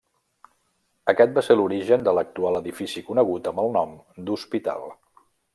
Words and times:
Aquest 1.13 1.35
va 1.35 1.43
ser 1.49 1.57
l'origen 1.59 2.07
de 2.09 2.15
l'actual 2.19 2.59
edifici 2.63 3.07
conegut 3.13 3.53
amb 3.53 3.65
el 3.67 3.73
nom 3.79 3.97
d'hospital. 4.31 4.93